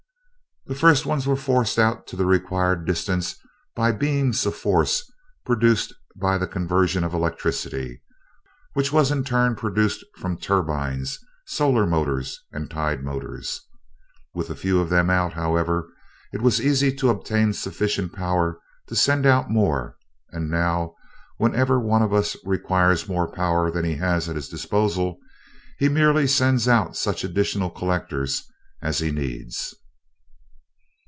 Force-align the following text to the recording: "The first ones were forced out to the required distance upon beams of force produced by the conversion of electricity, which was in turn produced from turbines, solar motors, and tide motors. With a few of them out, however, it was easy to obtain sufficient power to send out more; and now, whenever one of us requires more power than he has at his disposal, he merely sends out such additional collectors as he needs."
"The 0.67 0.75
first 0.77 1.07
ones 1.07 1.25
were 1.27 1.35
forced 1.35 1.79
out 1.79 2.05
to 2.07 2.15
the 2.15 2.27
required 2.27 2.85
distance 2.85 3.35
upon 3.75 3.97
beams 3.97 4.45
of 4.45 4.55
force 4.55 5.11
produced 5.43 5.91
by 6.15 6.37
the 6.37 6.45
conversion 6.45 7.03
of 7.03 7.15
electricity, 7.15 8.03
which 8.73 8.93
was 8.93 9.09
in 9.09 9.23
turn 9.23 9.55
produced 9.55 10.05
from 10.17 10.37
turbines, 10.37 11.17
solar 11.47 11.87
motors, 11.87 12.39
and 12.51 12.69
tide 12.69 13.03
motors. 13.03 13.59
With 14.35 14.51
a 14.51 14.55
few 14.55 14.79
of 14.79 14.91
them 14.91 15.09
out, 15.09 15.33
however, 15.33 15.89
it 16.31 16.43
was 16.43 16.61
easy 16.61 16.95
to 16.97 17.09
obtain 17.09 17.53
sufficient 17.53 18.13
power 18.13 18.59
to 18.85 18.95
send 18.95 19.25
out 19.25 19.49
more; 19.49 19.97
and 20.29 20.47
now, 20.47 20.93
whenever 21.37 21.79
one 21.79 22.03
of 22.03 22.13
us 22.13 22.37
requires 22.45 23.07
more 23.09 23.29
power 23.31 23.71
than 23.71 23.83
he 23.83 23.95
has 23.95 24.29
at 24.29 24.35
his 24.35 24.47
disposal, 24.47 25.17
he 25.79 25.89
merely 25.89 26.27
sends 26.27 26.67
out 26.67 26.95
such 26.95 27.23
additional 27.23 27.71
collectors 27.71 28.43
as 28.83 28.99
he 28.99 29.09
needs." 29.11 29.73